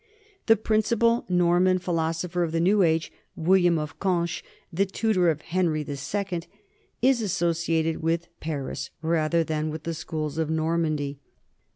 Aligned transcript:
The 0.47 0.55
principal 0.55 1.27
Norman 1.29 1.77
phi 1.77 1.91
losopher 1.91 2.43
of 2.43 2.51
the 2.51 2.59
new 2.59 2.81
age, 2.81 3.11
William 3.35 3.77
of 3.77 3.99
Conches, 3.99 4.41
the 4.73 4.87
tutor 4.87 5.29
of 5.29 5.41
Henry 5.43 5.81
II, 5.87 6.41
is 7.03 7.21
associated 7.21 8.01
with 8.01 8.27
Paris 8.39 8.89
rather 9.03 9.43
than 9.43 9.69
with 9.69 9.83
the 9.83 9.93
schools 9.93 10.39
of 10.39 10.49
Normandy. 10.49 11.19